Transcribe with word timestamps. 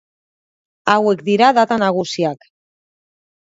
Hauek 0.93 1.21
dira 1.27 1.49
data 1.59 1.77
nagusiak. 1.85 2.49